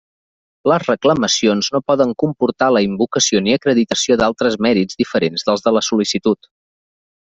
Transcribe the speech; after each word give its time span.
Les 0.71 0.85
reclamacions 0.91 1.67
no 1.75 1.81
poden 1.91 2.15
comportar 2.23 2.69
la 2.77 2.83
invocació 2.85 3.43
ni 3.49 3.55
acreditació 3.57 4.17
d'altres 4.23 4.57
mèrits 4.69 4.99
diferents 5.03 5.49
dels 5.51 5.67
de 5.69 5.75
la 5.79 5.85
sol·licitud. 5.91 6.51